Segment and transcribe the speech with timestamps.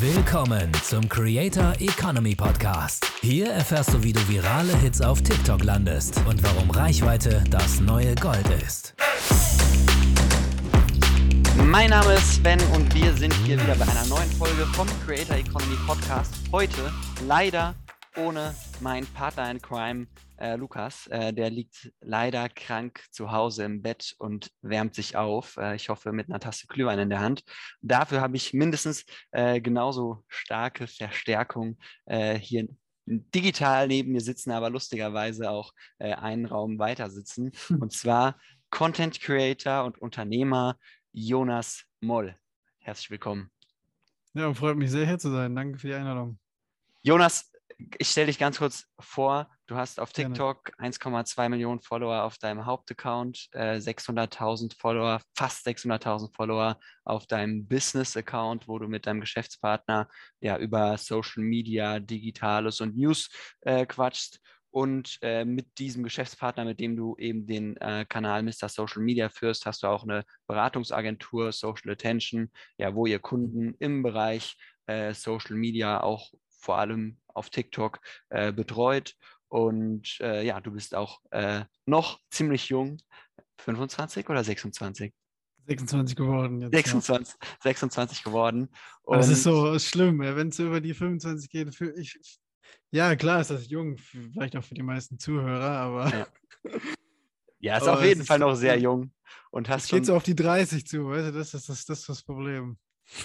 [0.00, 3.04] Willkommen zum Creator Economy Podcast.
[3.20, 8.14] Hier erfährst du, wie du virale Hits auf TikTok landest und warum Reichweite das neue
[8.14, 8.94] Gold ist.
[11.64, 15.36] Mein Name ist Sven und wir sind hier wieder bei einer neuen Folge vom Creator
[15.36, 16.32] Economy Podcast.
[16.52, 16.92] Heute
[17.26, 17.74] leider
[18.16, 20.06] ohne meinen Partner in Crime,
[20.38, 21.06] äh, Lukas.
[21.08, 25.56] Äh, der liegt leider krank zu Hause im Bett und wärmt sich auf.
[25.56, 27.44] Äh, ich hoffe mit einer Tasse Glühwein in der Hand.
[27.80, 32.68] Dafür habe ich mindestens äh, genauso starke Verstärkung äh, hier
[33.08, 37.52] digital neben mir sitzen, aber lustigerweise auch äh, einen Raum weiter sitzen.
[37.80, 38.38] Und zwar
[38.70, 40.76] Content Creator und Unternehmer
[41.12, 42.36] Jonas Moll.
[42.78, 43.50] Herzlich willkommen.
[44.34, 45.56] Ja, freut mich sehr, hier zu sein.
[45.56, 46.38] Danke für die Einladung.
[47.02, 47.50] Jonas,
[47.98, 49.50] ich stelle dich ganz kurz vor.
[49.66, 56.34] Du hast auf TikTok 1,2 Millionen Follower auf deinem Hauptaccount, äh, 600.000 Follower, fast 600.000
[56.34, 60.08] Follower auf deinem Business-Account, wo du mit deinem Geschäftspartner
[60.40, 64.40] ja über Social Media, Digitales und News äh, quatschst.
[64.70, 68.68] Und äh, mit diesem Geschäftspartner, mit dem du eben den äh, Kanal Mr.
[68.68, 74.02] Social Media führst, hast du auch eine Beratungsagentur, Social Attention, ja, wo ihr Kunden im
[74.02, 79.14] Bereich äh, Social Media auch vor allem auf TikTok äh, betreut.
[79.48, 82.98] Und äh, ja, du bist auch äh, noch ziemlich jung.
[83.58, 85.12] 25 oder 26?
[85.66, 86.62] 26 geworden.
[86.62, 87.48] Jetzt, 26, ja.
[87.62, 88.68] 26 geworden.
[89.02, 91.74] Und das ist so schlimm, wenn es über die 25 geht.
[91.74, 92.18] Für ich,
[92.90, 96.10] ja, klar ist das jung, vielleicht auch für die meisten Zuhörer, aber.
[96.10, 96.26] Ja,
[97.60, 99.12] ja ist aber auf jeden Fall noch sehr jung.
[99.50, 102.08] Und hast geht so auf die 30 zu, weißt du, das ist das, das, ist
[102.08, 102.78] das Problem.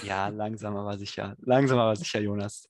[0.03, 1.36] Ja, langsam aber sicher.
[1.39, 2.70] Langsam aber sicher, Jonas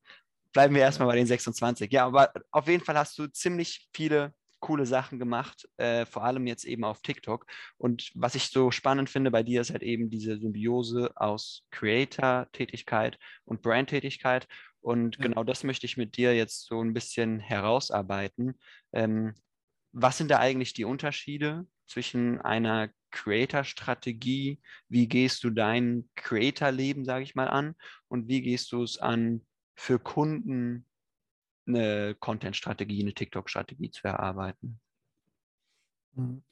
[0.54, 1.92] bleiben wir erstmal bei den 26.
[1.92, 6.48] Ja, aber auf jeden Fall hast du ziemlich viele coole Sachen gemacht, äh, vor allem
[6.48, 7.46] jetzt eben auf TikTok.
[7.78, 13.20] Und was ich so spannend finde bei dir ist halt eben diese Symbiose aus Creator-Tätigkeit
[13.44, 14.48] und Brand-Tätigkeit.
[14.80, 15.24] Und ja.
[15.24, 18.58] genau das möchte ich mit dir jetzt so ein bisschen herausarbeiten.
[18.94, 19.34] Ähm,
[19.92, 24.62] was sind da eigentlich die Unterschiede zwischen einer Creator-Strategie?
[24.88, 27.76] Wie gehst du dein Creator-Leben, sage ich mal, an?
[28.08, 30.86] Und wie gehst du es an für Kunden
[31.66, 34.80] eine Content-Strategie, eine TikTok-Strategie zu erarbeiten?
[36.14, 36.44] Mhm.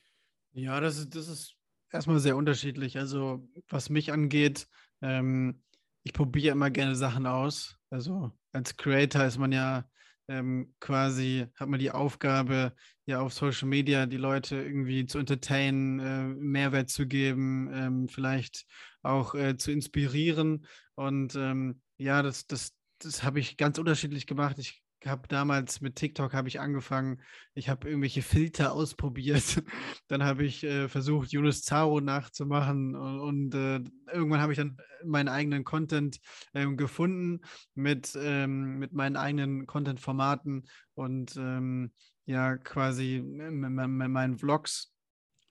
[0.54, 1.56] Ja, das ist, das ist
[1.92, 2.98] erstmal sehr unterschiedlich.
[2.98, 4.68] Also, was mich angeht,
[5.02, 5.64] ähm,
[6.04, 7.78] ich probiere immer gerne Sachen aus.
[7.90, 9.86] Also, als Creator ist man ja
[10.28, 12.74] ähm, quasi, hat man die Aufgabe,
[13.06, 18.66] ja auf Social Media die Leute irgendwie zu entertainen, äh, Mehrwert zu geben, ähm, vielleicht
[19.04, 20.66] auch äh, zu inspirieren.
[20.96, 22.74] Und ähm, ja, das, das,
[23.04, 24.58] das habe ich ganz unterschiedlich gemacht.
[24.60, 27.22] Ich habe damals mit TikTok habe ich angefangen.
[27.54, 29.64] Ich habe irgendwelche Filter ausprobiert.
[30.08, 33.80] dann habe ich äh, versucht, Yunus Zaro nachzumachen und, und äh,
[34.14, 36.20] irgendwann habe ich dann meinen eigenen Content
[36.54, 37.42] ähm, gefunden
[37.74, 41.92] mit, ähm, mit meinen eigenen Content-Formaten und ähm,
[42.26, 44.94] ja quasi mit meinen Vlogs,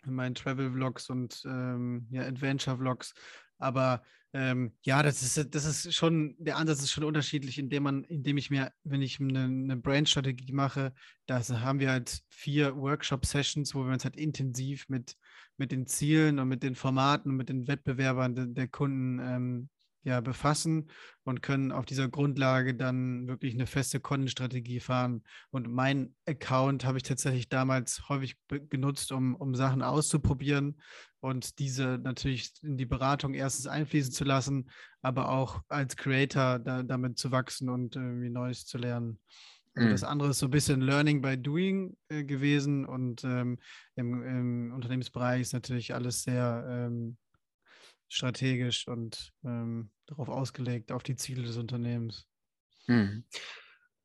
[0.04, 3.14] meinen Travel-Vlogs und ähm, ja, Adventure-Vlogs.
[3.58, 8.04] Aber ähm, ja, das ist, das ist schon, der Ansatz ist schon unterschiedlich, indem man,
[8.04, 10.92] indem ich mir, wenn ich eine, eine Brand-Strategie mache,
[11.26, 15.16] da haben wir halt vier Workshop-Sessions, wo wir uns halt intensiv mit,
[15.56, 19.68] mit den Zielen und mit den Formaten und mit den Wettbewerbern de, der Kunden ähm,
[20.02, 20.90] ja, befassen
[21.24, 25.22] und können auf dieser Grundlage dann wirklich eine feste Content-Strategie fahren.
[25.50, 28.36] Und mein Account habe ich tatsächlich damals häufig
[28.70, 30.80] genutzt, um, um Sachen auszuprobieren
[31.20, 34.70] und diese natürlich in die Beratung erstens einfließen zu lassen,
[35.02, 39.18] aber auch als Creator da, damit zu wachsen und irgendwie Neues zu lernen.
[39.74, 39.92] Also mhm.
[39.92, 43.58] das andere ist so ein bisschen Learning by Doing äh, gewesen und ähm,
[43.94, 47.16] im, im, Unternehmensbereich ist natürlich alles sehr ähm,
[48.10, 52.26] strategisch und ähm, darauf ausgelegt, auf die Ziele des Unternehmens.
[52.86, 53.24] Mhm.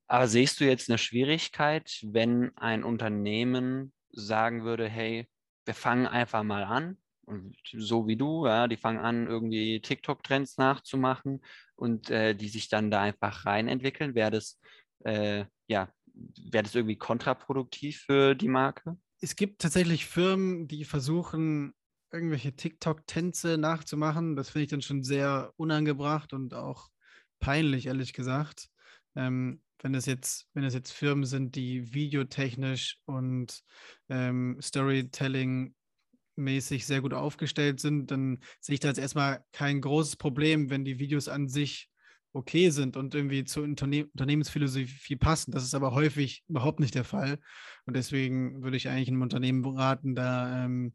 [0.07, 5.27] Aber siehst du jetzt eine Schwierigkeit, wenn ein Unternehmen sagen würde, hey,
[5.66, 10.57] wir fangen einfach mal an, und so wie du, ja, die fangen an, irgendwie TikTok-Trends
[10.57, 11.43] nachzumachen
[11.75, 14.59] und äh, die sich dann da einfach rein entwickeln, wäre das,
[15.03, 18.97] äh, ja, wäre das irgendwie kontraproduktiv für die Marke?
[19.22, 21.73] Es gibt tatsächlich Firmen, die versuchen,
[22.11, 24.35] irgendwelche TikTok-Tänze nachzumachen.
[24.35, 26.90] Das finde ich dann schon sehr unangebracht und auch
[27.40, 28.69] peinlich, ehrlich gesagt.
[29.16, 33.61] Ähm, wenn es jetzt, wenn es jetzt Firmen sind, die videotechnisch und
[34.09, 35.75] ähm, Storytelling
[36.37, 40.85] mäßig sehr gut aufgestellt sind, dann sehe ich da jetzt erstmal kein großes Problem, wenn
[40.85, 41.90] die Videos an sich
[42.34, 45.52] okay sind und irgendwie zur Unterne Unternehmensphilosophie passen.
[45.52, 47.40] Das ist aber häufig überhaupt nicht der Fall.
[47.85, 50.93] Und deswegen würde ich eigentlich einem Unternehmen beraten, da ähm,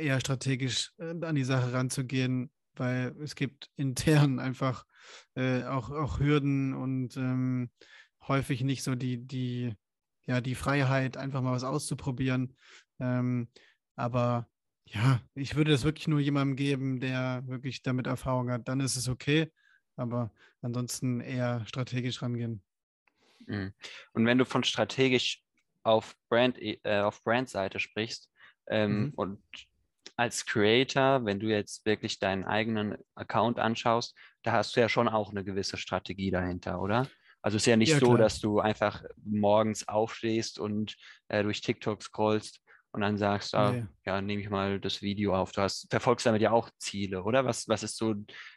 [0.00, 4.84] eher strategisch äh, an die Sache ranzugehen, weil es gibt intern einfach
[5.34, 7.70] äh, auch, auch Hürden und ähm,
[8.26, 9.74] häufig nicht so die, die,
[10.26, 12.56] ja, die Freiheit, einfach mal was auszuprobieren.
[12.98, 13.48] Ähm,
[13.96, 14.48] aber
[14.84, 18.68] ja, ich würde das wirklich nur jemandem geben, der wirklich damit Erfahrung hat.
[18.68, 19.52] Dann ist es okay,
[19.96, 20.32] aber
[20.62, 22.62] ansonsten eher strategisch rangehen.
[23.46, 23.72] Mhm.
[24.12, 25.42] Und wenn du von strategisch
[25.82, 28.30] auf Brand, äh, auf Brand-Seite sprichst
[28.68, 29.12] ähm, mhm.
[29.16, 29.42] und
[30.20, 35.08] als Creator, wenn du jetzt wirklich deinen eigenen Account anschaust, da hast du ja schon
[35.08, 37.08] auch eine gewisse Strategie dahinter, oder?
[37.40, 40.94] Also es ist ja nicht ja, so, dass du einfach morgens aufstehst und
[41.28, 42.60] äh, durch TikTok scrollst
[42.92, 43.86] und dann sagst, ah, nee.
[44.04, 45.52] ja, nehme ich mal das Video auf.
[45.52, 47.46] Du hast, verfolgst damit ja auch Ziele, oder?
[47.46, 48.14] Was, was ist so,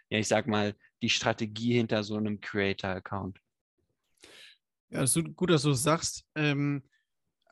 [0.09, 3.39] ja, ich sag mal, die Strategie hinter so einem Creator-Account?
[4.89, 6.25] Ja, es ist gut, dass du es sagst.
[6.35, 6.83] Ähm,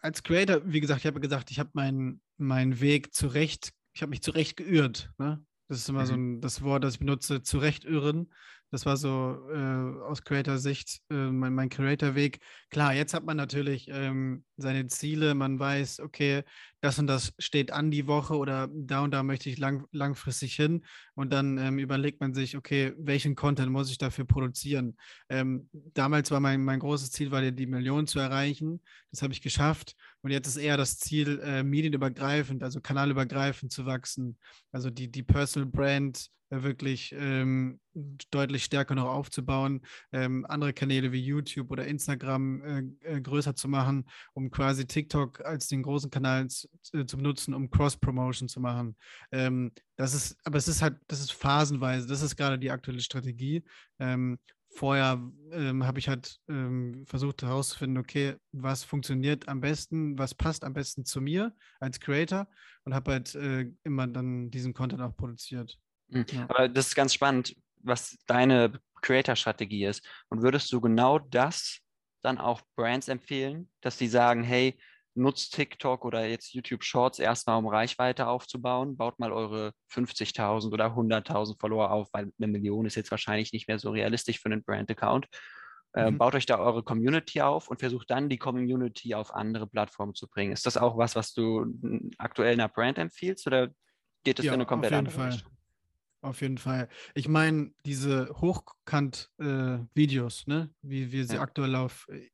[0.02, 4.10] als Creator, wie gesagt, ich habe gesagt, ich habe meinen mein Weg zurecht, ich habe
[4.10, 5.12] mich zurecht geirrt.
[5.18, 5.44] Ne?
[5.68, 6.06] Das ist immer mhm.
[6.06, 8.32] so ein, das Wort, das ich benutze, zurecht irren.
[8.72, 12.40] Das war so äh, aus Creator-Sicht äh, mein, mein Creator-Weg.
[12.70, 15.36] Klar, jetzt hat man natürlich ähm, seine Ziele.
[15.36, 16.44] Man weiß, okay,
[16.80, 20.56] das und das steht an die Woche oder da und da möchte ich lang, langfristig
[20.56, 20.86] hin.
[21.14, 24.98] Und dann ähm, überlegt man sich, okay, welchen Content muss ich dafür produzieren?
[25.30, 28.82] Ähm, damals war mein, mein großes Ziel, war die Million zu erreichen.
[29.12, 29.96] Das habe ich geschafft.
[30.22, 34.38] Und jetzt ist eher das Ziel, äh, medienübergreifend, also kanalübergreifend zu wachsen.
[34.72, 37.80] Also die, die Personal Brand wirklich ähm,
[38.30, 39.82] deutlich stärker noch aufzubauen,
[40.12, 45.44] ähm, andere Kanäle wie YouTube oder Instagram äh, äh, größer zu machen, um quasi TikTok
[45.46, 46.68] als den großen Kanal zu,
[47.06, 48.98] zu benutzen, um Cross-Promotion zu machen.
[49.32, 53.02] Ähm, das ist, aber es ist halt, das ist phasenweise, das ist gerade die aktuelle
[53.02, 53.64] Strategie.
[54.00, 54.38] Ähm,
[54.74, 55.22] vorher
[55.52, 60.74] ähm, habe ich halt ähm, versucht herauszufinden, okay, was funktioniert am besten, was passt am
[60.74, 62.48] besten zu mir als Creator
[62.86, 65.78] und habe halt äh, immer dann diesen Content auch produziert.
[66.12, 66.26] Mhm.
[66.32, 66.46] Ja.
[66.50, 70.06] Aber das ist ganz spannend, was deine Creator-Strategie ist.
[70.30, 71.80] Und würdest du genau das
[72.22, 74.78] dann auch Brands empfehlen, dass die sagen, hey,
[75.14, 78.96] nutzt TikTok oder jetzt YouTube Shorts erstmal, um Reichweite aufzubauen.
[78.96, 83.68] Baut mal eure 50.000 oder 100.000 Follower auf, weil eine Million ist jetzt wahrscheinlich nicht
[83.68, 85.28] mehr so realistisch für einen Brand-Account.
[85.94, 86.18] Äh, mhm.
[86.18, 90.30] Baut euch da eure Community auf und versucht dann die Community auf andere Plattformen zu
[90.30, 90.54] bringen.
[90.54, 91.66] Ist das auch was, was du
[92.18, 93.70] aktuell einer Brand empfiehlst oder
[94.24, 95.32] geht es ja, in eine komplett andere Fall.
[95.32, 95.52] Richtung?
[96.24, 96.88] Auf jeden Fall.
[97.16, 100.70] Ich meine, diese Hochkant-Videos, äh, ne?
[100.84, 101.42] wie wir sie ja.
[101.42, 102.30] aktuell auf äh,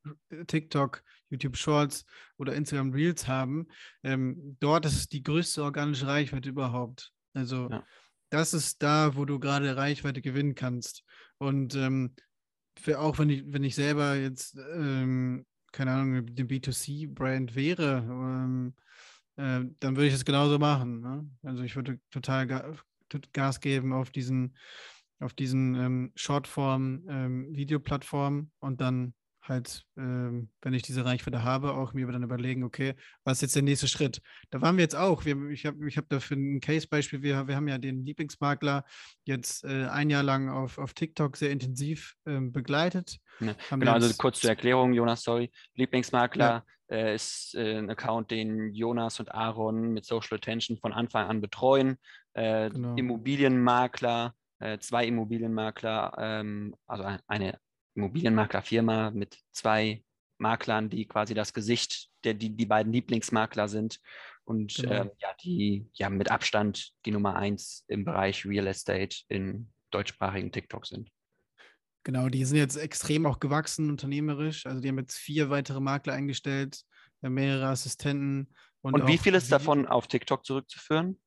[0.46, 2.06] TikTok, YouTube Shorts
[2.38, 3.68] oder Instagram Reels haben,
[4.04, 7.14] ähm, dort ist die größte organische Reichweite überhaupt.
[7.34, 7.86] Also ja.
[8.30, 11.06] das ist da, wo du gerade Reichweite gewinnen kannst.
[11.38, 12.14] Und ähm,
[12.78, 18.74] für, auch wenn ich, wenn ich selber jetzt, ähm, keine Ahnung, eine B2C-Brand wäre, ähm,
[19.38, 21.00] äh, dann würde ich es genauso machen.
[21.00, 21.30] Ne?
[21.44, 22.48] Also ich würde total
[23.34, 24.56] Gas geben auf diesen,
[25.20, 29.14] auf diesen ähm, Shortform-Videoplattformen ähm, und dann
[29.48, 33.56] halt, ähm, wenn ich diese Reichweite habe, auch mir dann überlegen, okay, was ist jetzt
[33.56, 34.22] der nächste Schritt?
[34.50, 35.26] Da waren wir jetzt auch.
[35.26, 37.22] Wir, ich habe ich hab dafür ein Case-Beispiel.
[37.22, 38.86] Wir, wir haben ja den Lieblingsmakler
[39.26, 43.18] jetzt äh, ein Jahr lang auf, auf TikTok sehr intensiv ähm, begleitet.
[43.40, 45.52] Ja, genau, also kurz zur Erklärung, Jonas, sorry.
[45.76, 46.96] Lieblingsmakler ja.
[46.96, 51.42] äh, ist äh, ein Account, den Jonas und Aaron mit Social Attention von Anfang an
[51.42, 51.98] betreuen
[52.38, 52.96] äh, genau.
[52.96, 57.60] Immobilienmakler, äh, zwei Immobilienmakler, ähm, also eine
[57.96, 60.04] Immobilienmaklerfirma mit zwei
[60.38, 64.00] Maklern, die quasi das Gesicht, der, die, die beiden Lieblingsmakler sind
[64.46, 64.92] und genau.
[64.92, 70.52] ähm, ja, die ja mit Abstand die Nummer eins im Bereich Real Estate in deutschsprachigen
[70.52, 71.10] TikTok sind.
[72.04, 74.66] Genau, die sind jetzt extrem auch gewachsen unternehmerisch.
[74.66, 76.84] Also die haben jetzt vier weitere Makler eingestellt,
[77.22, 78.54] mehrere Assistenten.
[78.82, 81.20] Und, und wie viel ist davon auf TikTok zurückzuführen?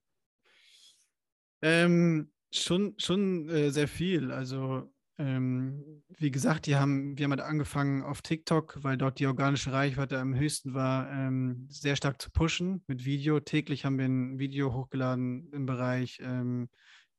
[1.62, 4.32] Ähm, schon schon äh, sehr viel.
[4.32, 9.26] Also, ähm, wie gesagt, die haben, wir haben halt angefangen auf TikTok, weil dort die
[9.26, 13.40] organische Reichweite am höchsten war, ähm, sehr stark zu pushen mit Video.
[13.40, 16.68] Täglich haben wir ein Video hochgeladen im Bereich ähm,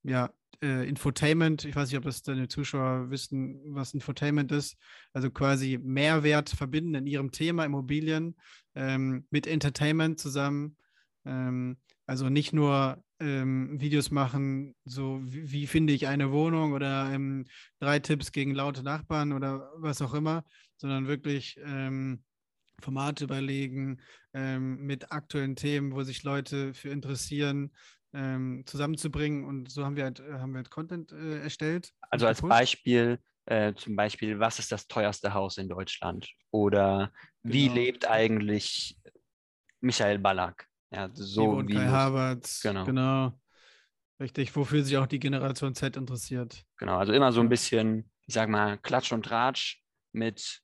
[0.03, 0.31] ja,
[0.63, 1.65] äh, Infotainment.
[1.65, 4.77] Ich weiß nicht, ob das deine Zuschauer wissen, was Infotainment ist.
[5.13, 8.35] Also quasi Mehrwert verbinden in ihrem Thema Immobilien
[8.75, 10.77] ähm, mit Entertainment zusammen.
[11.25, 17.11] Ähm, also nicht nur ähm, Videos machen, so wie, wie, finde ich eine Wohnung oder
[17.13, 17.45] ähm,
[17.79, 20.43] drei Tipps gegen laute Nachbarn oder was auch immer,
[20.77, 22.23] sondern wirklich ähm,
[22.81, 24.01] Formate überlegen
[24.33, 27.71] ähm, mit aktuellen Themen, wo sich Leute für interessieren,
[28.13, 29.45] ähm, zusammenzubringen.
[29.45, 31.93] Und so haben wir halt, äh, haben wir halt Content äh, erstellt.
[32.09, 36.27] Also als Beispiel, äh, zum Beispiel, was ist das teuerste Haus in Deutschland?
[36.51, 37.11] Oder
[37.43, 37.53] genau.
[37.53, 38.97] wie lebt eigentlich
[39.79, 40.67] Michael Ballack?
[40.91, 42.85] Ja, so wie Kai Havertz, genau.
[42.85, 43.39] genau.
[44.19, 46.63] Richtig, wofür sich auch die Generation Z interessiert.
[46.77, 49.81] Genau, also immer so ein bisschen, ich sag mal, Klatsch und Tratsch
[50.11, 50.61] mit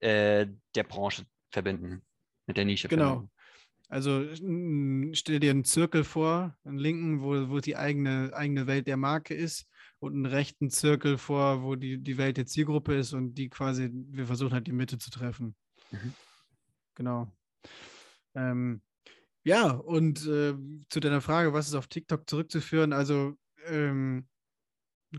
[0.00, 2.02] äh, der Branche verbinden,
[2.46, 3.08] mit der Nische Genau.
[3.08, 3.30] verbinden.
[3.88, 4.24] Also
[5.14, 9.34] stell dir einen Zirkel vor, einen linken, wo, wo die eigene, eigene Welt der Marke
[9.34, 13.48] ist und einen rechten Zirkel vor, wo die, die Welt der Zielgruppe ist und die
[13.48, 15.54] quasi, wir versuchen halt die Mitte zu treffen.
[15.90, 16.14] Mhm.
[16.94, 17.30] Genau.
[18.34, 18.80] Ähm,
[19.44, 20.54] ja, und äh,
[20.88, 22.92] zu deiner Frage, was ist auf TikTok zurückzuführen?
[22.92, 23.34] Also
[23.66, 24.26] ähm,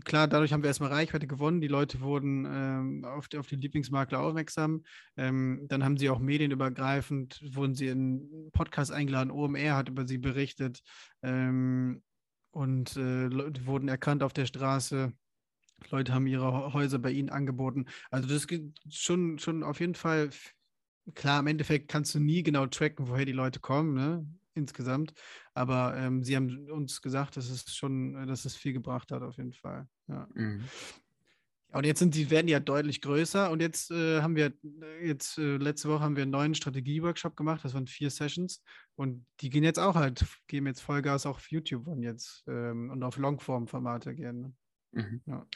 [0.04, 1.60] klar, dadurch haben wir erstmal Reichweite gewonnen.
[1.60, 4.82] Die Leute wurden ähm, auf, die, auf die Lieblingsmakler aufmerksam.
[5.16, 9.30] Ähm, dann haben sie auch medienübergreifend, wurden sie in Podcast eingeladen.
[9.30, 10.80] OMR hat über sie berichtet
[11.22, 12.02] ähm,
[12.50, 15.12] und äh, Leute wurden erkannt auf der Straße.
[15.90, 17.86] Leute haben ihre Hä- Häuser bei ihnen angeboten.
[18.10, 20.30] Also das geht schon, schon auf jeden Fall.
[21.14, 24.26] Klar, im Endeffekt kannst du nie genau tracken, woher die Leute kommen, ne?
[24.56, 25.12] insgesamt.
[25.54, 29.36] Aber ähm, sie haben uns gesagt, dass es schon, dass es viel gebracht hat, auf
[29.36, 29.86] jeden Fall.
[30.08, 30.28] Ja.
[30.34, 30.64] Mhm.
[31.72, 33.50] Und jetzt sind die, werden die ja deutlich größer.
[33.50, 34.52] Und jetzt äh, haben wir,
[35.02, 37.64] jetzt äh, letzte Woche haben wir einen neuen Strategie-Workshop gemacht.
[37.64, 38.62] Das waren vier Sessions.
[38.94, 42.90] Und die gehen jetzt auch halt, geben jetzt Vollgas auch auf YouTube und jetzt ähm,
[42.90, 44.40] und auf Longform-Formate gehen.
[44.40, 44.52] ne?
[44.92, 45.22] Mhm.
[45.26, 45.46] Ja.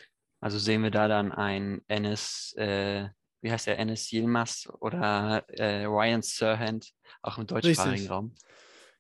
[0.41, 3.09] Also sehen wir da dann ein Ennis, äh,
[3.41, 6.93] wie heißt der, Ennis Yilmaz oder äh, Ryan Serhant,
[7.23, 8.11] auch im deutschsprachigen Richtig.
[8.11, 8.35] Raum.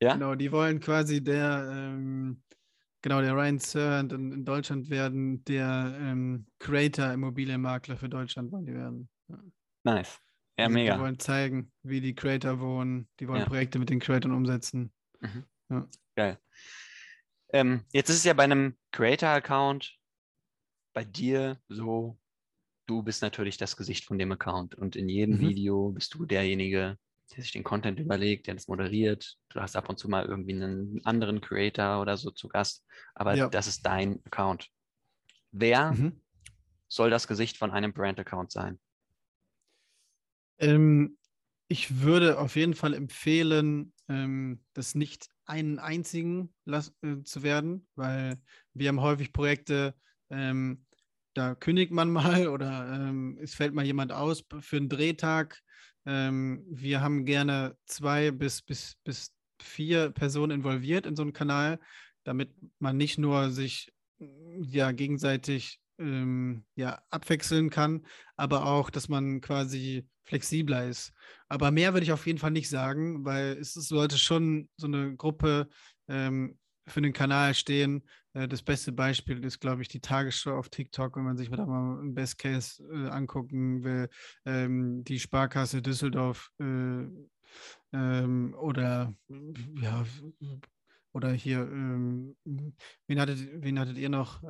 [0.00, 0.14] Ja?
[0.14, 2.42] Genau, die wollen quasi der, ähm,
[3.02, 8.66] genau, der Ryan Serhant in, in Deutschland werden, der ähm, Creator Immobilienmakler für Deutschland wollen
[8.66, 9.08] die werden.
[9.28, 9.38] Ja.
[9.84, 10.18] Nice.
[10.58, 10.94] Ja, Also mega.
[10.94, 13.08] Die wollen zeigen, wie die Creator wohnen.
[13.18, 13.46] Die wollen Ja.
[13.46, 14.92] Projekte mit den Creatoren umsetzen.
[16.14, 16.38] Geil.
[17.52, 19.96] Ähm, jetzt ist es ja bei einem Creator-Account
[20.92, 22.18] bei dir so,
[22.90, 25.40] du bist natürlich das Gesicht von dem Account und in jedem Mhm.
[25.40, 26.98] Video bist du derjenige,
[27.34, 29.36] der sich den Content überlegt, der das moderiert.
[29.50, 33.36] Du hast ab und zu mal irgendwie einen anderen Creator oder so zu Gast, aber
[33.36, 33.50] Ja.
[33.50, 34.68] das ist dein Account.
[35.52, 36.20] Wer Mhm.
[36.88, 38.80] soll das Gesicht von einem Brand-Account sein?
[40.58, 41.18] Ähm,
[41.68, 47.88] ich würde auf jeden Fall empfehlen, ähm, das nicht einen einzigen las äh, zu werden,
[47.94, 48.40] weil
[48.74, 49.94] wir haben häufig Projekte,
[50.30, 50.86] ähm,
[51.34, 55.60] da kündigt man mal oder ähm, es fällt mal jemand aus für einen Drehtag.
[56.06, 61.78] Ähm, wir haben gerne zwei bis, bis, bis vier Personen involviert in so einen Kanal,
[62.24, 68.06] damit man nicht nur sich mm, ja gegenseitig ähm, ja, abwechseln kann,
[68.36, 71.12] aber auch, dass man quasi flexibler ist.
[71.48, 74.86] Aber mehr würde ich auf jeden Fall nicht sagen, weil es ist- sollte schon so
[74.86, 75.68] eine Gruppe
[76.08, 76.58] ähm,
[76.90, 78.02] für den Kanal stehen.
[78.32, 81.66] Äh, das beste Beispiel ist, glaube ich, die Tagesschau auf TikTok, wenn man sich da
[81.66, 84.08] mal ein Best Case äh, angucken will.
[84.44, 87.04] Ähm, die Sparkasse Düsseldorf äh,
[87.92, 89.12] ähm, oder
[89.80, 90.04] ja,
[91.12, 94.42] oder hier, ähm, wen, hattet, wen hattet ihr noch?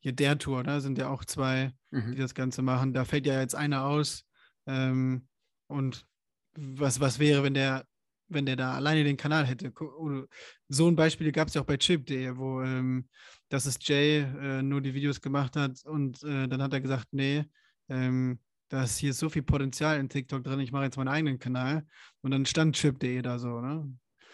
[0.00, 2.16] Hier der Tour, da sind ja auch zwei, die Mhm.
[2.16, 2.92] das Ganze machen.
[2.92, 4.26] Da fällt ja jetzt einer aus.
[4.66, 6.06] Und
[6.54, 7.86] was, was wäre, wenn der,
[8.28, 9.72] wenn der da alleine den Kanal hätte?
[9.72, 10.26] Oder-
[10.68, 13.08] So ein Beispiel gab es ja auch bei Chip.de, wo ähm,
[13.48, 17.08] das ist Jay äh, nur die Videos gemacht hat und äh, dann hat er gesagt,
[17.12, 17.44] nee,
[17.88, 21.38] ähm, da ist hier so viel Potenzial in TikTok drin, ich mache jetzt meinen eigenen
[21.38, 21.86] Kanal.
[22.22, 23.88] Und dann stand Chip.de da so, ne?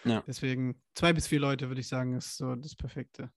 [0.05, 0.23] Ja.
[0.25, 3.29] Deswegen zwei bis vier Leute, würde ich sagen, ist so das Perfekte.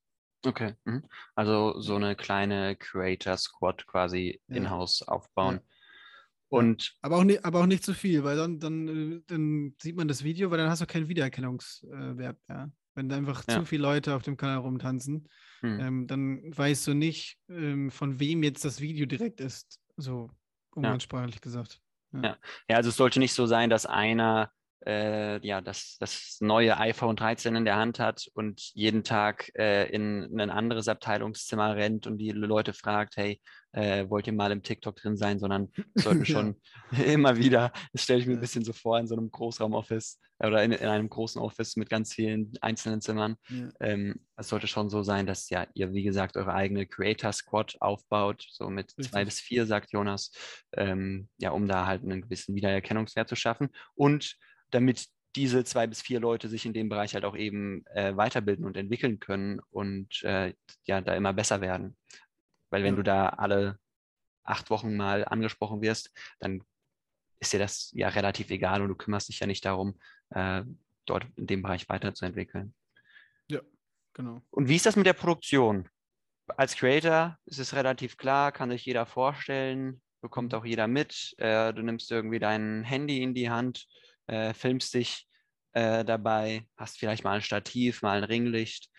[0.45, 0.75] Okay.
[0.85, 1.05] Mhm.
[1.35, 4.57] Also so eine kleine Creator-Squad quasi Ja.
[4.57, 5.61] in-house aufbauen.
[6.49, 9.97] Und Aber auch, nicht, aber auch nicht zu viel, weil dann, dann, äh, dann sieht
[9.97, 12.73] man das Video, weil dann hast du keinen Wiedererkennungswert mehr.
[12.95, 13.59] Wenn da einfach Ja.
[13.61, 15.29] zu viele Leute auf dem Kanal rumtanzen,
[15.61, 19.81] hm, ähm, dann weißt du nicht, ähm, von wem jetzt das Video direkt ist.
[19.97, 20.31] So
[20.75, 21.81] umgangssprachlich gesagt.
[22.12, 22.37] Ja,
[22.69, 24.53] also es sollte nicht so sein, dass einer
[24.87, 29.88] äh, ja, das, das neue iPhone 13 in der Hand hat und jeden Tag äh,
[29.90, 33.40] in ein anderes Abteilungszimmer rennt und die Leute fragt, hey,
[33.73, 36.25] äh, wollt ihr mal im TikTok drin sein, sondern es sollten Ja.
[36.25, 36.61] schon
[37.07, 40.62] immer wieder, das stelle ich mir ein bisschen so vor, in so einem Großraumoffice oder
[40.62, 43.37] in, in einem großen Office mit ganz vielen einzelnen Zimmern.
[43.49, 43.69] Ja.
[43.81, 47.76] Ähm, es sollte schon so sein, dass ja ihr, wie gesagt, eure eigene Creator Squad
[47.81, 49.25] aufbaut, so mit zwei Richtig.
[49.25, 50.31] bis vier, sagt Jonas,
[50.73, 54.37] ähm, ja, um da halt einen gewissen Wiedererkennungswert zu schaffen und
[54.70, 58.64] damit diese zwei bis vier Leute sich in dem Bereich halt auch eben äh, weiterbilden
[58.64, 60.54] und entwickeln können und äh,
[60.85, 61.96] ja, da immer besser werden.
[62.70, 62.96] Weil wenn Ja.
[62.96, 63.78] du da alle
[64.44, 66.62] acht Wochen mal angesprochen wirst, dann
[67.38, 69.99] ist dir das ja relativ egal und du kümmerst dich ja nicht darum,
[70.30, 70.62] äh,
[71.04, 72.75] dort in dem Bereich weiterzuentwickeln.
[74.16, 74.40] Genau.
[74.49, 75.90] Und wie ist das mit der Produktion?
[76.46, 81.35] Als Creator ist es relativ klar, kann sich jeder vorstellen, bekommt auch jeder mit.
[81.37, 83.87] Äh, du nimmst irgendwie dein Handy in die Hand,
[84.26, 85.26] äh, filmst dich
[85.73, 88.90] äh, dabei, hast vielleicht mal ein Stativ, mal ein Ringlicht.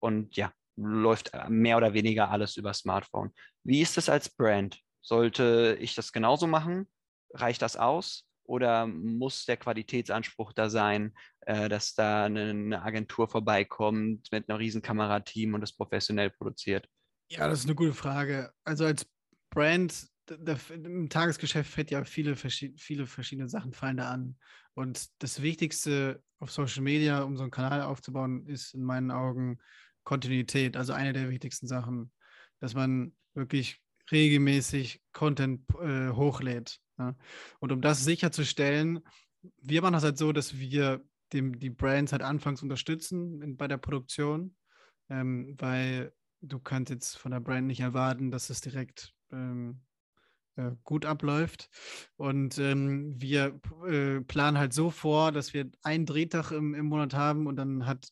[0.00, 3.32] und ja, läuft äh, mehr oder weniger alles über Smartphone.
[3.64, 4.80] Wie ist das als Brand?
[5.00, 6.88] Sollte ich das genauso machen?
[7.34, 8.26] Reicht das aus?
[8.44, 14.82] Oder muss der Qualitätsanspruch da sein, äh, dass da eine Agentur vorbeikommt mit einem riesen
[14.82, 16.88] Kamerateam und das professionell produziert?
[17.30, 18.52] Ja, das ist eine gute Frage.
[18.64, 19.06] Also als
[19.50, 24.36] Brand, da, im Tagesgeschäft fällt ja viele, viele verschiedene Sachen fallen da an.
[24.74, 29.58] Und das Wichtigste auf Social Media, um so einen Kanal aufzubauen, ist in meinen Augen
[30.04, 30.76] Kontinuität.
[30.76, 32.10] Also eine der wichtigsten Sachen,
[32.60, 36.80] dass man wirklich regelmäßig Content äh, hochlädt.
[36.98, 37.16] Ja.
[37.60, 39.00] Und um das sicherzustellen,
[39.60, 43.68] wir machen das halt so, dass wir dem, die Brands halt anfangs unterstützen in, bei
[43.68, 44.54] der Produktion,
[45.08, 49.91] ähm, weil du kannst jetzt von der Brand nicht erwarten, dass es direkt ähm, äh,
[50.84, 51.70] gut abläuft.
[52.16, 57.14] Und ähm, wir äh, planen halt so vor, dass wir einen Drehtag im, im Monat
[57.14, 58.08] haben und dann hat,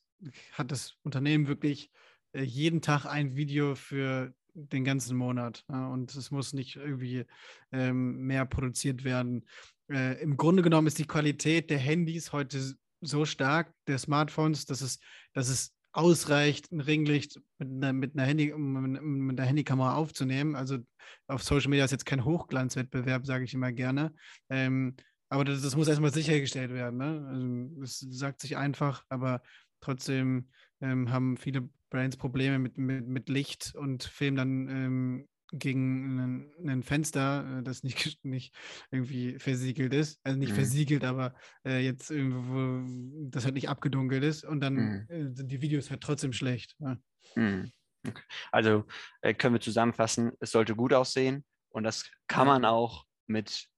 [0.52, 1.90] hat das Unternehmen wirklich
[2.32, 5.64] äh, jeden Tag ein Video für den ganzen Monat.
[5.68, 7.24] Ja, und es muss nicht irgendwie
[7.72, 9.46] ähm, mehr produziert werden.
[9.88, 14.80] Äh, Im Grunde genommen ist die Qualität der Handys heute so stark, der Smartphones, dass
[14.80, 14.98] es,
[15.32, 20.54] dass es ausreicht, ein Ringlicht mit einer, mit einer, Handy, mit einer Handykamera aufzunehmen.
[20.54, 20.78] Also
[21.26, 24.14] auf Social Media ist jetzt kein Hochglanzwettbewerb, sage ich immer gerne.
[24.48, 24.94] Ähm,
[25.28, 26.98] aber das, das, muss erstmal sichergestellt werden.
[26.98, 27.26] Ne?
[27.28, 29.42] Also, es sagt sich einfach, aber
[29.80, 30.48] trotzdem
[30.80, 36.82] ähm, haben viele Brands Probleme mit, mit, mit Licht und filmen dann ähm, gegen ein
[36.82, 38.54] Fenster, äh, das nicht, nicht
[38.90, 40.20] irgendwie versiegelt ist.
[40.24, 40.56] Also nicht mhm.
[40.56, 45.06] versiegelt, aber äh, jetzt irgendwo, das halt nicht abgedunkelt ist und dann mhm.
[45.08, 46.76] äh, sind die Videos halt trotzdem schlecht.
[46.78, 46.96] Ja.
[47.34, 47.72] Mhm.
[48.06, 48.22] Okay.
[48.50, 48.84] Also
[49.20, 53.68] äh, können wir zusammenfassen, es sollte gut aussehen und das kann man auch mit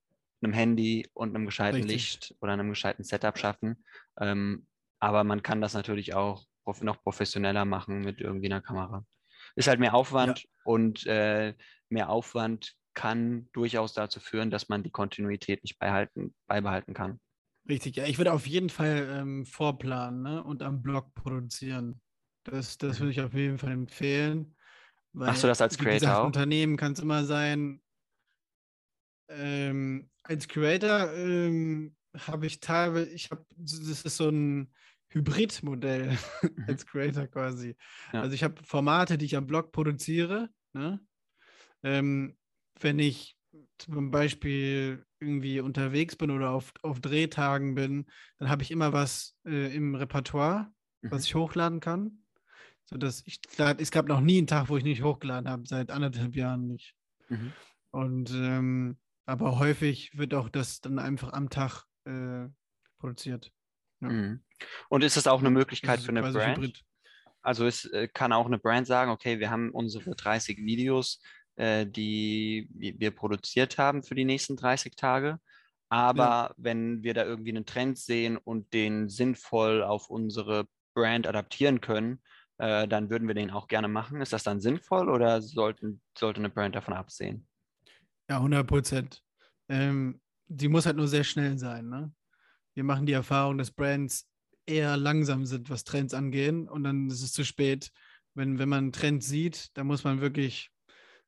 [0.42, 1.92] einem Handy und einem gescheiten Richtig.
[1.92, 3.84] Licht oder einem gescheiten Setup schaffen.
[4.20, 4.66] Ähm,
[5.00, 6.46] aber man kann das natürlich auch
[6.80, 9.04] noch professioneller machen mit irgendwie einer Kamera.
[9.56, 10.48] Ist halt mehr Aufwand ja.
[10.64, 11.54] und äh,
[11.88, 17.20] mehr Aufwand kann durchaus dazu führen, dass man die Kontinuität nicht beibehalten, kann.
[17.68, 18.04] Richtig, ja.
[18.04, 20.42] Ich würde auf jeden Fall ähm, vorplanen ne?
[20.42, 22.00] und am Blog produzieren.
[22.44, 24.56] Das, das würde ich auf jeden Fall empfehlen.
[25.12, 26.26] Machst du das als Creator gesagt, auch?
[26.26, 27.80] Unternehmen kann es immer sein.
[29.28, 34.72] Ähm, als Creator ähm, habe ich teilweise, ich habe, das ist so ein,
[35.12, 36.64] Hybridmodell mhm.
[36.66, 37.76] als Creator quasi.
[38.12, 38.22] Ja.
[38.22, 40.50] Also ich habe Formate, die ich am Blog produziere.
[40.72, 41.00] Ne?
[41.82, 42.36] Ähm,
[42.80, 43.36] wenn ich
[43.78, 48.06] zum Beispiel irgendwie unterwegs bin oder auf, auf Drehtagen bin,
[48.38, 50.72] dann habe ich immer was äh, im Repertoire,
[51.02, 51.10] mhm.
[51.10, 52.24] was ich hochladen kann.
[52.84, 53.40] So dass ich,
[53.78, 56.94] es gab noch nie einen Tag, wo ich nicht hochgeladen habe, seit anderthalb Jahren nicht.
[57.28, 57.52] Mhm.
[57.90, 62.48] Und ähm, aber häufig wird auch das dann einfach am Tag äh,
[62.98, 63.52] produziert.
[64.02, 64.08] Ja.
[64.08, 64.42] Mhm.
[64.88, 66.58] Und ist das auch eine Möglichkeit für eine Brand?
[66.58, 66.82] Hybrid.
[67.40, 71.20] Also es äh, kann auch eine Brand sagen, okay, wir haben unsere 30 Videos,
[71.56, 75.38] äh, die wir produziert haben für die nächsten 30 Tage.
[75.88, 76.54] Aber ja.
[76.56, 82.22] wenn wir da irgendwie einen Trend sehen und den sinnvoll auf unsere Brand adaptieren können,
[82.58, 84.20] äh, dann würden wir den auch gerne machen.
[84.20, 87.46] Ist das dann sinnvoll oder sollten, sollte eine Brand davon absehen?
[88.30, 89.22] Ja, 100 Prozent.
[89.68, 91.88] Ähm, die muss halt nur sehr schnell sein.
[91.88, 92.12] Ne?
[92.74, 94.28] Wir machen die Erfahrung, dass Brands
[94.66, 96.68] eher langsam sind, was Trends angehen.
[96.68, 97.90] Und dann ist es zu spät.
[98.34, 100.70] Wenn, wenn man einen Trend sieht, dann muss man wirklich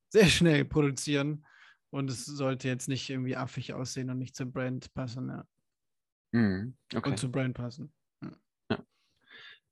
[0.09, 1.45] sehr schnell produzieren.
[1.91, 5.29] Und es sollte jetzt nicht irgendwie affig aussehen und nicht zur Brand passen.
[5.29, 5.45] Ja.
[6.33, 7.11] Mhm, okay.
[7.11, 7.93] Und zur Brand passen.
[8.71, 8.85] Ja.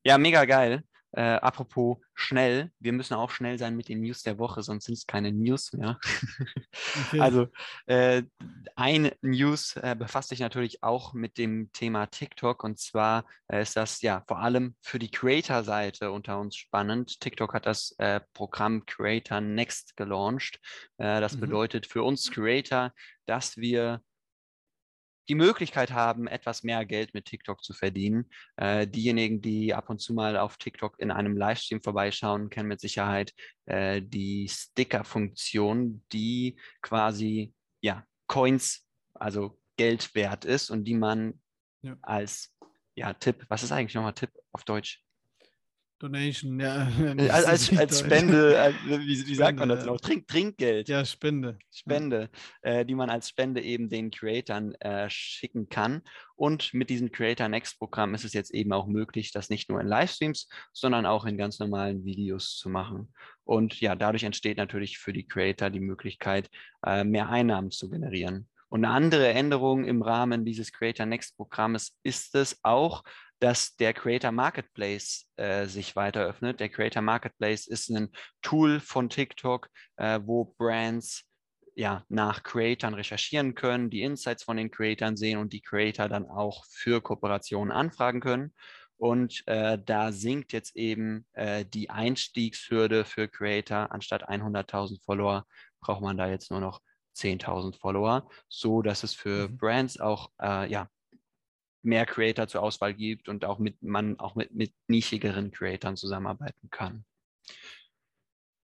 [0.04, 0.84] ja, mega geil.
[1.12, 4.94] Äh, apropos schnell, wir müssen auch schnell sein mit den News der Woche, sonst sind
[4.94, 5.98] es keine News mehr.
[7.06, 7.20] Okay.
[7.20, 7.48] Also
[7.86, 8.22] äh,
[8.76, 13.76] ein News äh, befasst sich natürlich auch mit dem Thema TikTok und zwar äh, ist
[13.76, 17.20] das ja vor allem für die Creator-Seite unter uns spannend.
[17.20, 20.60] TikTok hat das äh, Programm Creator Next gelauncht.
[20.96, 21.40] Äh, das mhm.
[21.40, 22.92] bedeutet für uns Creator,
[23.26, 24.02] dass wir
[25.28, 28.28] die Möglichkeit haben, etwas mehr Geld mit TikTok zu verdienen.
[28.56, 32.80] Äh, diejenigen, die ab und zu mal auf TikTok in einem Livestream vorbeischauen, kennen mit
[32.80, 33.32] Sicherheit
[33.66, 41.40] äh, die Sticker-Funktion, die quasi ja, Coins, also Geld wert ist und die man
[41.82, 41.96] ja.
[42.02, 42.54] als
[42.94, 45.02] ja, Tipp, was ist eigentlich nochmal Tipp auf Deutsch?
[46.02, 46.88] Donation, ja.
[47.30, 50.00] Als, als, als Spende, äh, wie, wie sagt man das noch?
[50.00, 50.88] Trink, Trinkgeld.
[50.88, 51.58] Ja, Spende.
[51.70, 52.28] Spende,
[52.64, 52.70] ja.
[52.70, 56.02] Äh, die man als Spende eben den Creatoren äh, schicken kann.
[56.34, 59.80] Und mit diesem Creator Next Programm ist es jetzt eben auch möglich, das nicht nur
[59.80, 63.12] in Livestreams, sondern auch in ganz normalen Videos zu machen.
[63.44, 66.50] Und ja, dadurch entsteht natürlich für die Creator die Möglichkeit,
[66.84, 68.48] äh, mehr Einnahmen zu generieren.
[68.68, 73.04] Und eine andere Änderung im Rahmen dieses Creator Next Programmes ist es auch,
[73.42, 76.60] dass der Creator Marketplace äh, sich weiter öffnet.
[76.60, 81.24] Der Creator Marketplace ist ein Tool von TikTok, äh, wo Brands
[81.74, 86.26] ja, nach Creatern recherchieren können, die Insights von den Creatern sehen und die Creator dann
[86.26, 88.54] auch für Kooperationen anfragen können.
[88.96, 93.90] Und äh, da sinkt jetzt eben äh, die Einstiegshürde für Creator.
[93.90, 95.46] Anstatt 100.000 Follower
[95.80, 96.80] braucht man da jetzt nur noch
[97.16, 99.56] 10.000 Follower, so dass es für mhm.
[99.56, 100.86] Brands auch äh, ja,
[101.82, 106.70] mehr Creator zur Auswahl gibt und auch mit, man auch mit, mit nischigeren Creatoren zusammenarbeiten
[106.70, 107.04] kann.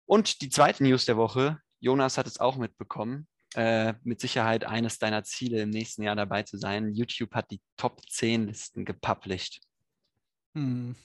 [0.06, 4.98] Und die zweite News der Woche, Jonas hat es auch mitbekommen, äh, mit Sicherheit eines
[4.98, 6.92] deiner Ziele im nächsten Jahr dabei zu sein.
[6.92, 9.60] YouTube hat die Top 10 Listen gepublished.
[10.54, 10.96] Hm.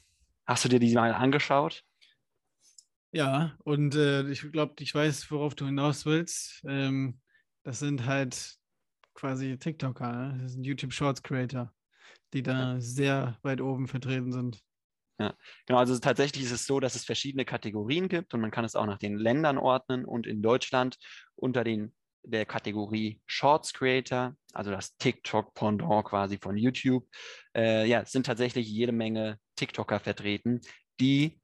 [0.46, 1.84] Hast du dir die mal angeschaut?
[3.12, 6.62] Ja, und äh, ich glaube, ich weiß, worauf du hinaus willst.
[6.68, 7.20] Ähm,
[7.64, 8.58] das sind halt
[9.14, 10.40] quasi TikToker, ne?
[10.42, 11.74] das sind YouTube Shorts Creator,
[12.36, 14.62] die da sehr weit oben vertreten sind.
[15.18, 15.34] Ja,
[15.66, 15.80] genau.
[15.80, 18.86] Also tatsächlich ist es so, dass es verschiedene Kategorien gibt und man kann es auch
[18.86, 20.98] nach den Ländern ordnen und in Deutschland
[21.36, 21.96] unter den
[22.28, 27.08] der Kategorie Shorts Creator, also das TikTok-Pendant quasi von YouTube,
[27.56, 30.62] äh, ja, sind tatsächlich jede Menge TikToker vertreten,
[31.00, 31.40] die,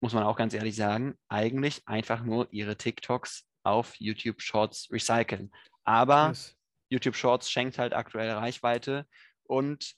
[0.00, 5.52] muss man auch ganz ehrlich sagen, eigentlich einfach nur ihre TikToks auf YouTube Shorts recyceln.
[5.84, 6.56] Aber yes.
[6.88, 9.06] YouTube Shorts schenkt halt aktuell Reichweite
[9.44, 9.94] und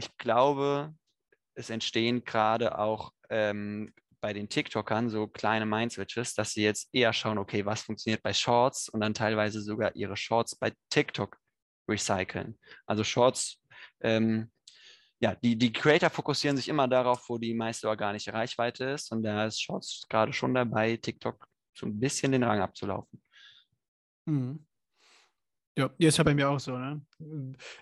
[0.00, 0.94] ich glaube,
[1.54, 7.12] es entstehen gerade auch ähm, bei den TikTokern so kleine Mind-Switches, dass sie jetzt eher
[7.12, 11.36] schauen, okay, was funktioniert bei Shorts und dann teilweise sogar ihre Shorts bei TikTok
[11.86, 12.58] recyceln.
[12.86, 13.62] Also Shorts,
[14.00, 14.50] ähm,
[15.20, 19.22] ja, die, die Creator fokussieren sich immer darauf, wo die meiste organische Reichweite ist und
[19.22, 23.22] da ist Shorts gerade schon dabei, TikTok so ein bisschen den Rang abzulaufen.
[24.24, 24.66] Mhm.
[25.76, 26.76] Ja, ist ja bei mir auch so.
[26.76, 27.00] Ne?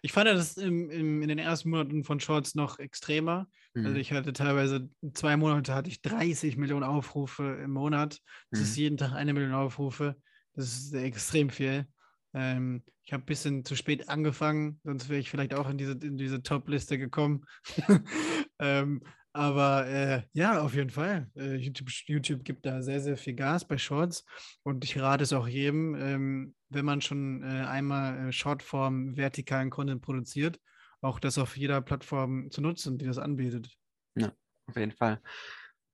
[0.03, 3.49] Ich fand das im, im, in den ersten Monaten von Shorts noch extremer.
[3.75, 3.87] Also mhm.
[3.87, 8.21] Also ich hatte teilweise zwei Monate hatte ich 30 Millionen Aufrufe im Monat.
[8.51, 8.67] Das mhm.
[8.67, 10.17] ist jeden Tag eine Million Aufrufe.
[10.55, 11.87] Das ist extrem viel.
[12.35, 15.93] Ähm, ich habe ein bisschen zu spät angefangen, sonst wäre ich vielleicht auch in diese,
[15.93, 17.47] in diese Top-Liste gekommen.
[18.59, 19.01] ähm,
[19.33, 21.31] aber äh, ja, auf jeden Fall.
[21.37, 24.25] Äh, YouTube, YouTube gibt da sehr, sehr viel Gas bei Shorts.
[24.63, 29.71] Und ich rate es auch jedem, ähm, wenn man schon äh, einmal äh, Shortform vertikalen
[29.71, 30.59] Content produziert,
[31.01, 33.71] auch das auf jeder Plattform zu nutzen, die das anbietet.
[34.17, 34.33] Ja,
[34.67, 35.21] auf jeden Fall.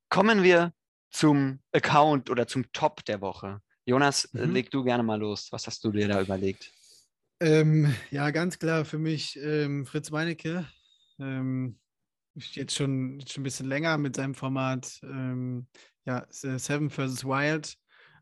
[0.08, 0.72] Kommen wir
[1.10, 3.60] zum Account oder zum Top der Woche.
[3.86, 4.52] Jonas, äh, mhm.
[4.52, 5.48] leg du gerne mal los.
[5.50, 6.72] Was hast du dir da überlegt?
[7.40, 10.66] Ähm, ja, ganz klar für mich ähm, Fritz Meinecke.
[11.18, 11.78] Ähm,
[12.34, 15.66] jetzt schon, schon ein bisschen länger mit seinem Format ähm,
[16.04, 17.24] ja, Seven vs.
[17.24, 17.76] Wild.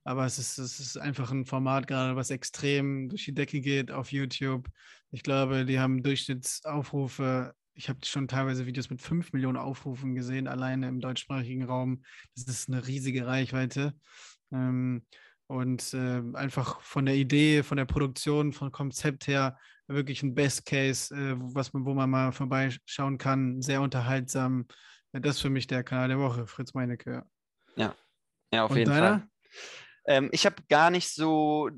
[0.05, 3.91] Aber es ist, es ist einfach ein Format gerade, was extrem durch die Decke geht
[3.93, 4.69] auf YouTube.
[5.11, 7.55] Ich glaube, die haben Durchschnittsaufrufe.
[7.75, 12.03] Ich habe schon teilweise Videos mit 5 Millionen Aufrufen gesehen, alleine im deutschsprachigen Raum.
[12.35, 13.95] Das ist eine riesige Reichweite.
[14.53, 15.07] Ähm,
[15.47, 19.59] und äh, einfach von der Idee, von der Produktion, vom Konzept her
[19.95, 23.63] wirklich ein Best Case, äh, was man, wo man mal vorbeischauen kann.
[23.63, 24.67] Sehr unterhaltsam.
[25.13, 27.25] Das ist für mich der Kanal der Woche, Fritz Meinecke.
[27.77, 27.95] Ja,
[28.53, 29.21] ja, auf Und jeden deiner?
[29.21, 29.29] Fall.
[30.07, 31.71] Ähm, ich habe gar nicht so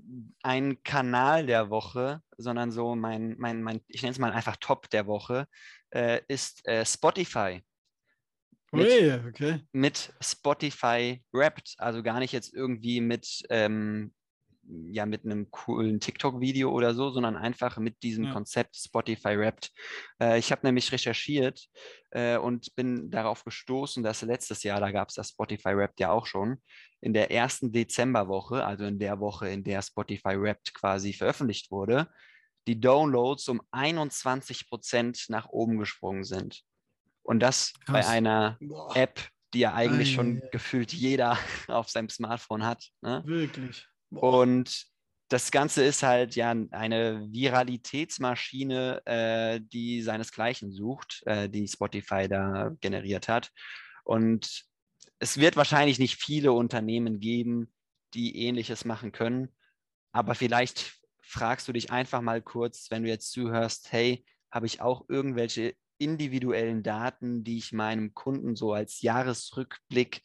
[0.42, 4.88] einen Kanal der Woche, sondern so mein, mein, mein ich nenne es mal einfach Top
[4.90, 5.46] der Woche,
[5.90, 7.62] äh, ist äh, Spotify.
[8.72, 9.60] Mit, Ui, okay.
[9.72, 14.12] mit Spotify Wrapped, also gar nicht jetzt irgendwie mit, ähm,
[14.90, 18.32] ja, mit einem coolen TikTok-Video oder so, sondern einfach mit diesem ja.
[18.32, 19.70] Konzept Spotify Wrapped.
[20.20, 21.66] Äh, ich habe nämlich recherchiert
[22.10, 26.10] äh, und bin darauf gestoßen, dass letztes Jahr, da gab es das Spotify Wrapped ja
[26.10, 26.62] auch schon,
[27.00, 32.08] in der ersten Dezemberwoche, also in der Woche, in der Spotify Wrapped quasi veröffentlicht wurde,
[32.66, 36.62] die Downloads um 21 Prozent nach oben gesprungen sind.
[37.22, 38.06] Und das Krass.
[38.06, 38.96] bei einer Boah.
[38.96, 39.20] App,
[39.52, 42.90] die ja eigentlich Ei, schon gefühlt jeder auf seinem Smartphone hat.
[43.00, 43.22] Ne?
[43.26, 43.86] Wirklich.
[44.16, 44.86] Und
[45.28, 52.70] das Ganze ist halt ja eine Viralitätsmaschine, äh, die seinesgleichen sucht, äh, die Spotify da
[52.80, 53.50] generiert hat.
[54.04, 54.64] Und
[55.18, 57.72] es wird wahrscheinlich nicht viele Unternehmen geben,
[58.12, 59.48] die ähnliches machen können.
[60.12, 64.80] Aber vielleicht fragst du dich einfach mal kurz, wenn du jetzt zuhörst, hey, habe ich
[64.80, 70.22] auch irgendwelche individuellen Daten, die ich meinem Kunden so als Jahresrückblick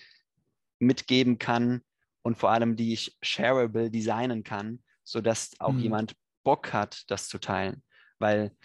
[0.80, 1.82] mitgeben kann
[2.22, 5.80] und vor allem die ich shareable designen kann, sodass auch mhm.
[5.80, 7.84] jemand Bock hat, das zu teilen.
[8.20, 8.56] Weil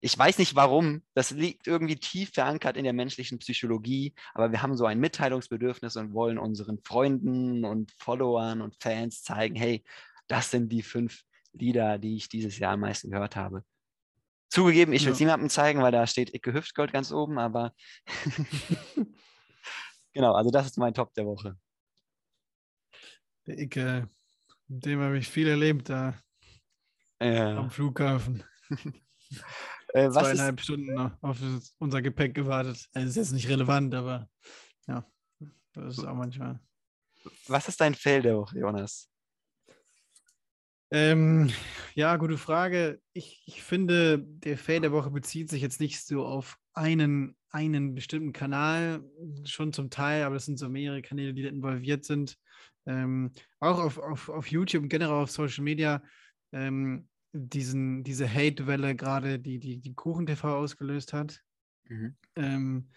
[0.00, 4.62] ich weiß nicht warum, das liegt irgendwie tief verankert in der menschlichen Psychologie, aber wir
[4.62, 9.84] haben so ein Mitteilungsbedürfnis und wollen unseren Freunden und Followern und Fans zeigen, hey,
[10.28, 13.64] das sind die fünf Lieder, die ich dieses Jahr am meisten gehört habe.
[14.48, 15.26] Zugegeben, ich will es Ja.
[15.26, 17.74] niemandem zeigen, weil da steht Icke Hüftgold ganz oben, aber
[20.12, 21.56] genau, also das ist mein Top der Woche.
[23.46, 24.08] Der Icke,
[24.68, 26.14] mit dem habe ich viel erlebt da
[27.20, 27.58] Ja.
[27.58, 28.42] am Flughafen.
[29.94, 32.88] Äh, was ist, Zweieinhalb Stunden noch auf das- unser Gepäck gewartet.
[32.92, 34.28] Also ist jetzt nicht relevant, aber
[34.88, 35.04] ja,
[35.72, 36.60] das ist auch manchmal.
[37.48, 39.08] was ist dein Fail der Woche, Jonas?
[40.92, 41.50] Ähm,
[41.94, 43.00] ja, gute Frage.
[43.12, 47.94] Ich, ich finde, der Fail der Woche bezieht sich jetzt nicht so auf einen, einen
[47.94, 49.02] bestimmten Kanal,
[49.44, 52.38] schon zum Teil, aber das sind so mehrere Kanäle, die da involviert sind.
[52.86, 56.02] Ähm, auch auf, auf, auf YouTube und generell auf Social Media,
[56.52, 61.42] ähm, diesen, diese Hate-Welle gerade, die, die die KuchenTV ausgelöst hat.
[61.88, 62.16] Mhm.
[62.36, 62.88] Ähm,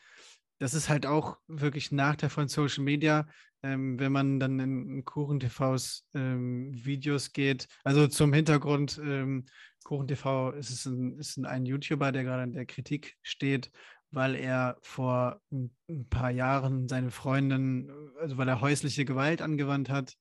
[0.60, 3.28] das ist halt auch wirklich ein Nachteil von Social Media,
[3.64, 7.68] ähm, wenn man dann in, KuchenTVs ähm, Videos geht.
[7.84, 9.46] Also zum Hintergrund, ähm,
[9.84, 13.72] KuchenTV ist, ein, ist ein YouTuber, der gerade in der Kritik steht,
[14.12, 15.72] weil er vor ein,
[16.10, 20.16] paar Jahren seine Freundin, also weil er häusliche Gewalt angewandt hat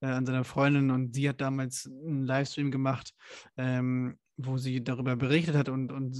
[0.00, 3.14] äh, an seiner Freundin und sie hat damals einen Livestream gemacht,
[3.56, 6.16] ähm, wo sie darüber berichtet hat und, und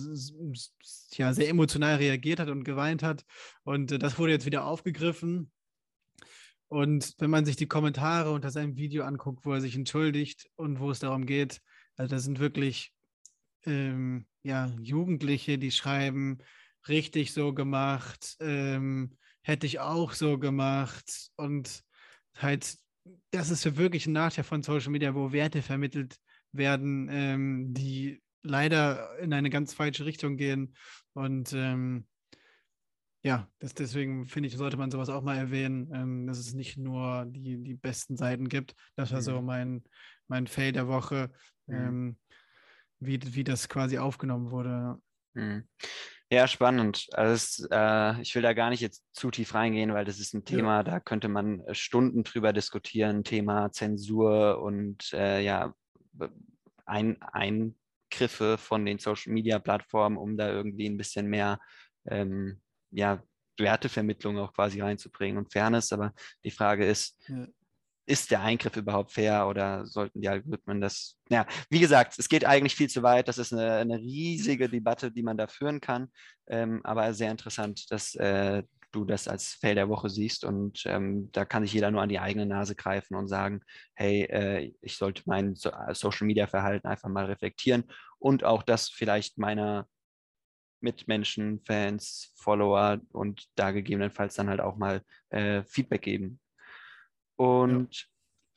[1.12, 3.24] ja, sehr emotional reagiert hat und geweint hat.
[3.64, 5.50] Und äh, das wurde jetzt wieder aufgegriffen.
[6.68, 10.80] Und wenn man sich die Kommentare unter seinem Video anguckt, wo er sich entschuldigt und
[10.80, 11.60] wo es darum geht,
[11.96, 12.92] also da sind wirklich
[13.66, 16.38] ähm, ja, Jugendliche, die schreiben,
[16.88, 21.30] richtig so gemacht, ähm, hätte ich auch so gemacht.
[21.36, 21.82] Und
[22.36, 22.76] halt,
[23.30, 26.16] das ist ja wirklich ein Nachteil von Social Media, wo Werte vermittelt
[26.52, 30.76] werden, ähm, die leider in eine ganz falsche Richtung gehen.
[31.14, 32.06] Und ähm,
[33.24, 36.76] ja, das, deswegen finde ich, sollte man sowas auch mal erwähnen, ähm, dass es nicht
[36.76, 38.74] nur die, die besten Seiten gibt.
[38.96, 39.46] Das war so Mhm.
[39.46, 39.84] mein,
[40.26, 41.30] mein Fail der Woche,
[41.68, 41.76] Mhm.
[41.76, 42.18] ähm,
[43.00, 45.00] wie, wie das quasi aufgenommen wurde.
[45.34, 45.66] Mhm.
[46.32, 47.08] Ja, spannend.
[47.12, 50.32] Also es, äh, ich will da gar nicht jetzt zu tief reingehen, weil das ist
[50.32, 50.56] ein Ja.
[50.56, 55.74] Thema, da könnte man äh, Stunden drüber diskutieren, Thema Zensur und äh, ja,
[56.86, 61.60] ein, Eingriffe von den Social Media Plattformen, um da irgendwie ein bisschen mehr
[62.06, 63.22] ähm, ja,
[63.58, 65.92] Wertevermittlung auch quasi reinzubringen und Fairness.
[65.92, 66.14] Aber
[66.44, 67.46] die Frage ist, Ja.
[68.06, 71.18] Ist der Eingriff überhaupt fair oder sollten die Algorithmen das?
[71.28, 73.28] Ja, wie gesagt, es geht eigentlich viel zu weit.
[73.28, 76.08] Das ist eine, eine riesige Debatte, die man da führen kann.
[76.48, 78.62] Ähm, aber sehr interessant, dass äh,
[78.92, 80.44] du das als Fail der Woche siehst.
[80.44, 83.62] Und ähm, da kann sich jeder nur an die eigene Nase greifen und sagen,
[83.94, 87.84] hey, äh, ich sollte mein so Social Media Verhalten einfach mal reflektieren
[88.18, 89.88] und auch das vielleicht meiner
[90.80, 96.40] Mitmenschen, Fans, Follower und da gegebenenfalls dann halt auch mal äh, Feedback geben.
[97.36, 98.08] Und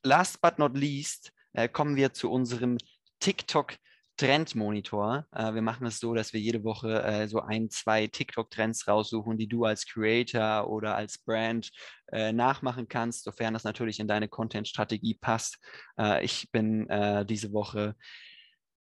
[0.03, 2.77] last but not least äh, kommen wir zu unserem
[3.19, 3.75] TikTok
[4.17, 5.25] Trendmonitor.
[5.31, 9.37] Äh, wir machen es so, dass wir jede Woche äh, so ein, zwei TikTok-Trends raussuchen,
[9.37, 11.71] die du als Creator oder als Brand
[12.07, 15.59] äh, nachmachen kannst, sofern das natürlich in deine Content-Strategie passt.
[15.97, 17.95] Äh, ich bin äh, diese Woche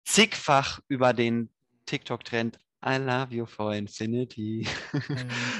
[0.03, 1.51] zigfach über den
[1.85, 4.67] TikTok-Trend I love you for infinity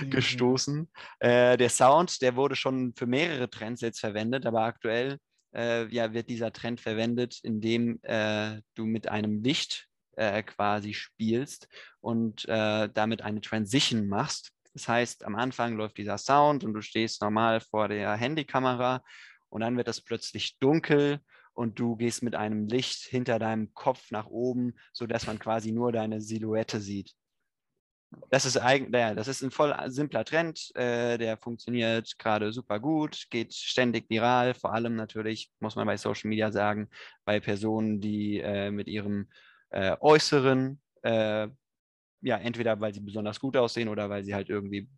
[0.10, 0.90] gestoßen.
[1.20, 5.18] Äh, der Sound, der wurde schon für mehrere Trends jetzt verwendet, aber aktuell
[5.54, 11.68] äh, ja, wird dieser Trend verwendet, indem äh, du mit einem Licht äh, quasi spielst
[12.00, 14.52] und äh, damit eine Transition machst.
[14.74, 19.02] Das heißt, am Anfang läuft dieser Sound und du stehst normal vor der Handykamera
[19.50, 21.20] und dann wird das plötzlich dunkel
[21.60, 25.92] und du gehst mit einem Licht hinter deinem Kopf nach oben, sodass man quasi nur
[25.92, 27.14] deine Silhouette sieht.
[28.30, 32.80] Das ist eigentlich, ja, das ist ein voll simpler Trend, äh, der funktioniert gerade super
[32.80, 36.90] gut, geht ständig viral, vor allem natürlich, muss man bei Social Media sagen,
[37.26, 39.30] bei Personen, die äh, mit ihrem
[39.72, 41.50] äh, Äußeren, äh,
[42.22, 44.90] ja, entweder weil sie besonders gut aussehen oder weil sie halt irgendwie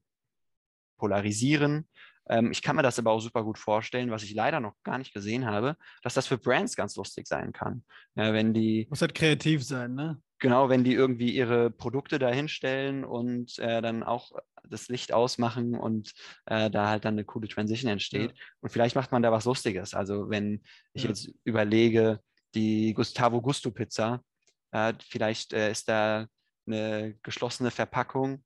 [0.98, 1.90] polarisieren.
[2.32, 4.98] Ähm, ich kann mir das aber auch super gut vorstellen, was ich leider noch gar
[4.98, 7.84] nicht gesehen habe, dass das für Brands ganz lustig sein kann.
[8.16, 10.22] Ja, wenn die Muss halt kreativ sein, ne?
[10.40, 14.32] Genau, wenn die irgendwie ihre Produkte da hinstellen und äh, dann auch
[14.68, 16.14] das Licht ausmachen und
[16.46, 18.34] äh, da halt dann eine coole Transition entsteht.
[18.62, 19.94] Und vielleicht macht man da was Lustiges.
[19.94, 20.64] Also wenn
[20.94, 21.10] ich Ja.
[21.10, 22.22] jetzt überlege,
[22.56, 24.24] die Gustavo Gusto Pizza,
[24.72, 26.26] äh, vielleicht äh, ist da
[26.66, 28.44] eine geschlossene Verpackung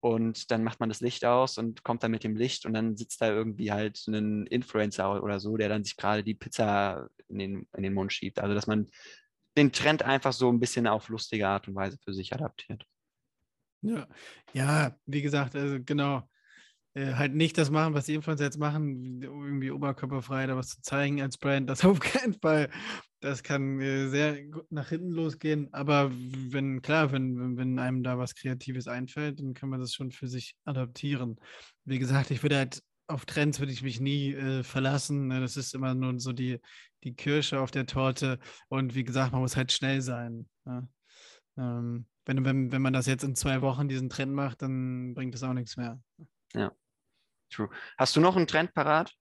[0.00, 2.96] und dann macht man das Licht aus und kommt dann mit dem Licht und dann
[2.96, 7.38] sitzt da irgendwie halt ein Influencer oder so, der dann sich gerade die Pizza in
[7.38, 8.38] den, in den Mund schiebt.
[8.38, 8.86] Also dass man
[9.56, 12.86] den Trend einfach so ein bisschen auf lustige Art und Weise für sich adaptiert.
[13.82, 14.06] Ja,
[14.52, 16.28] ja, wie gesagt, also genau.
[16.94, 20.82] Äh, halt nicht das machen, was die Influencer jetzt machen, irgendwie oberkörperfrei oder was zu
[20.82, 22.70] zeigen als Brand, das auf keinen Fall.
[23.20, 25.68] Das kann äh, sehr gut nach hinten losgehen.
[25.72, 30.12] Aber wenn, klar, wenn, wenn einem da was Kreatives einfällt, dann kann man das schon
[30.12, 31.36] für sich adaptieren.
[31.84, 35.28] Wie gesagt, ich würde halt auf Trends würde ich mich nie äh, verlassen.
[35.28, 35.40] Ne?
[35.40, 36.60] Das ist immer nur so die,
[37.04, 38.38] die Kirsche auf der Torte.
[38.68, 40.46] Und wie gesagt, man muss halt schnell sein.
[40.66, 40.86] Ja?
[41.56, 45.34] Ähm, wenn, wenn, wenn man das jetzt in zwei Wochen diesen Trend macht, dann bringt
[45.34, 46.00] das auch nichts mehr.
[46.54, 46.72] Ja,
[47.50, 47.68] true.
[47.96, 49.14] Hast du noch einen Trend parat?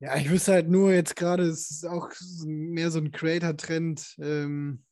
[0.00, 2.10] Ja, ich wüsste halt nur jetzt gerade, es ist auch
[2.44, 4.16] mehr so ein Creator-Trend.
[4.18, 4.84] Ähm,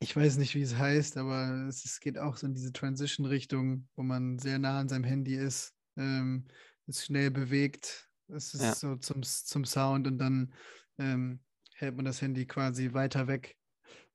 [0.00, 3.88] ich weiß nicht, wie es heißt, aber es, es geht auch so in diese Transition-Richtung,
[3.96, 6.46] wo man sehr nah an seinem Handy ist, ähm,
[6.86, 8.08] es schnell bewegt.
[8.28, 8.74] Es ist ja.
[8.74, 10.54] so zum, zum Sound und dann
[10.98, 11.40] ähm,
[11.74, 13.56] hält man das Handy quasi weiter weg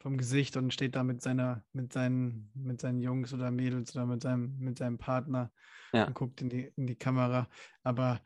[0.03, 4.05] vom Gesicht und steht da mit seiner, mit seinen, mit seinen Jungs oder Mädels oder
[4.05, 5.51] mit seinem, mit seinem Partner
[5.93, 6.05] ja.
[6.05, 7.49] und guckt in die, in die Kamera.
[7.83, 8.21] Aber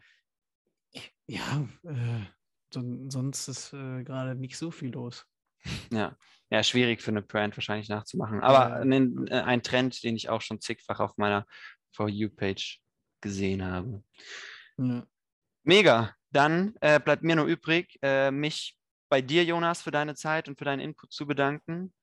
[1.27, 2.25] ja, äh,
[2.73, 5.25] so, sonst ist äh, gerade nicht so viel los.
[5.91, 6.17] Ja.
[6.49, 8.41] ja, schwierig für eine Brand wahrscheinlich nachzumachen.
[8.41, 8.81] Aber ja.
[8.81, 11.45] ein, äh, ein Trend, den ich auch schon zigfach auf meiner
[11.91, 12.81] For You-Page
[13.21, 14.03] gesehen habe.
[14.77, 15.05] Ja.
[15.63, 16.15] Mega.
[16.31, 18.76] Dann äh, bleibt mir nur übrig, äh, mich
[19.09, 21.93] bei dir, Jonas, für deine Zeit und für deinen Input zu bedanken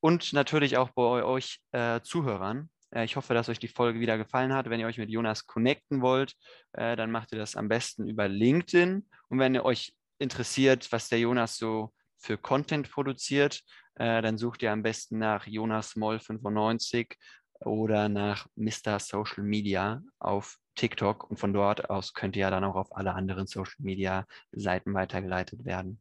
[0.00, 2.70] und natürlich auch bei euch äh, Zuhörern.
[2.90, 4.68] Äh, ich hoffe, dass euch die Folge wieder gefallen hat.
[4.68, 6.34] Wenn ihr euch mit Jonas connecten wollt,
[6.72, 9.08] äh, dann macht ihr das am besten über LinkedIn.
[9.28, 13.62] Und wenn ihr euch interessiert, was der Jonas so für Content produziert,
[13.94, 17.16] äh, dann sucht ihr am besten nach Jonas Moll 95
[17.60, 18.98] oder nach Mr.
[18.98, 23.14] Social Media auf TikTok und von dort aus könnt ihr ja dann auch auf alle
[23.14, 26.00] anderen Social Media Seiten weitergeleitet werden.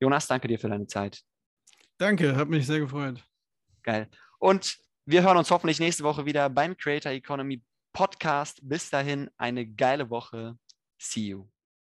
[0.00, 1.22] Jonas, danke dir für deine Zeit.
[1.98, 3.22] Danke, hat mich sehr gefreut.
[3.82, 4.08] Geil.
[4.38, 8.60] Und wir hören uns hoffentlich nächste Woche wieder beim Creator Economy Podcast.
[8.62, 10.56] Bis dahin eine geile Woche.
[10.98, 11.48] See you.